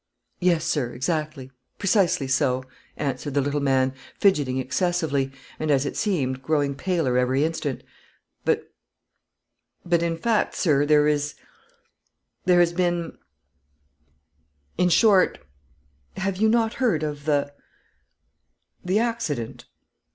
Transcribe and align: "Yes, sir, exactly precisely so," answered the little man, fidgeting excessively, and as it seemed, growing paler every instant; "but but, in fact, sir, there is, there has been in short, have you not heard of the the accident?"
"Yes, 0.39 0.65
sir, 0.65 0.93
exactly 0.93 1.51
precisely 1.77 2.27
so," 2.27 2.63
answered 2.97 3.35
the 3.35 3.39
little 3.41 3.59
man, 3.59 3.93
fidgeting 4.19 4.57
excessively, 4.57 5.31
and 5.59 5.69
as 5.69 5.85
it 5.85 5.95
seemed, 5.95 6.41
growing 6.41 6.73
paler 6.73 7.19
every 7.19 7.43
instant; 7.45 7.83
"but 8.43 8.73
but, 9.85 10.01
in 10.01 10.17
fact, 10.17 10.55
sir, 10.55 10.87
there 10.87 11.07
is, 11.07 11.35
there 12.45 12.61
has 12.61 12.73
been 12.73 13.15
in 14.75 14.89
short, 14.89 15.37
have 16.17 16.37
you 16.37 16.49
not 16.49 16.73
heard 16.81 17.03
of 17.03 17.25
the 17.25 17.53
the 18.83 18.97
accident?" 18.97 19.65